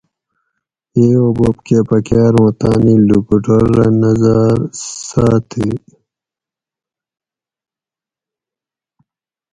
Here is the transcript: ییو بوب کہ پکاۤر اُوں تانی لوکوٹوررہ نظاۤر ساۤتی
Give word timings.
ییو 1.01 1.25
بوب 1.37 1.55
کہ 1.65 1.77
پکاۤر 1.87 2.33
اُوں 2.37 2.51
تانی 2.59 2.95
لوکوٹوررہ 3.07 3.87
نظاۤر 4.01 4.57
ساۤتی 5.07 5.67